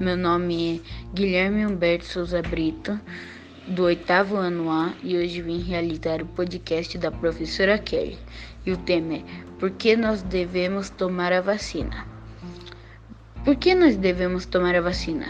[0.00, 2.98] Meu nome é Guilherme Humberto Souza Brito,
[3.68, 8.18] do oitavo ano A, e hoje vim realizar o podcast da professora Kelly.
[8.64, 9.22] E o tema é
[9.58, 12.06] Por que nós devemos tomar a vacina?
[13.44, 15.26] Por que nós devemos tomar a vacina?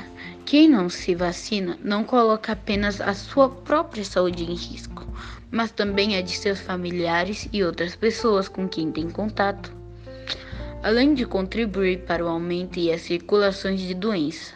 [0.47, 5.05] Quem não se vacina não coloca apenas a sua própria saúde em risco,
[5.51, 9.82] mas também a de seus familiares e outras pessoas com quem tem contato
[10.83, 14.55] além de contribuir para o aumento e as circulações de doença.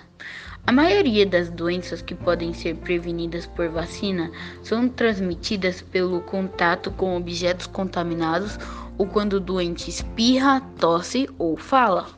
[0.66, 4.32] A maioria das doenças que podem ser prevenidas por vacina
[4.64, 8.58] são transmitidas pelo contato com objetos contaminados
[8.98, 12.08] ou quando o doente espirra, tosse ou fala,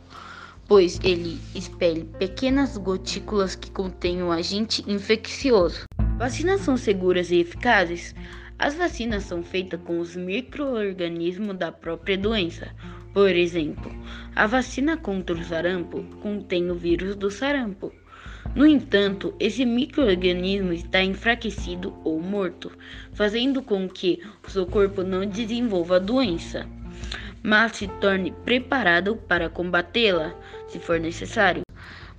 [0.66, 5.84] pois ele expele pequenas gotículas que contêm um agente infeccioso.
[6.16, 8.14] Vacinas são seguras e eficazes?
[8.58, 12.74] As vacinas são feitas com os microorganismos da própria doença,
[13.12, 13.90] por exemplo,
[14.36, 17.92] a vacina contra o sarampo contém o vírus do sarampo.
[18.54, 22.70] No entanto, esse microorganismo está enfraquecido ou morto,
[23.12, 26.66] fazendo com que o seu corpo não desenvolva a doença,
[27.42, 30.34] mas se torne preparado para combatê-la,
[30.68, 31.62] se for necessário.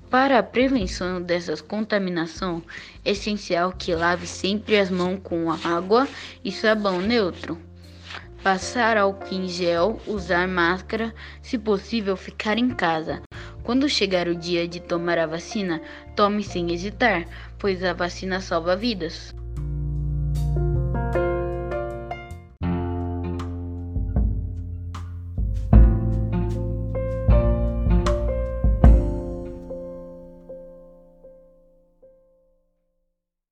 [0.09, 2.63] Para a prevenção dessas contaminação,
[3.05, 6.07] é essencial que lave sempre as mãos com água
[6.43, 7.68] e sabão neutro
[8.43, 13.21] passar álcool em gel, usar máscara, se possível ficar em casa.
[13.63, 15.81] Quando chegar o dia de tomar a vacina,
[16.15, 17.25] tome sem hesitar,
[17.57, 19.35] pois a vacina salva vidas.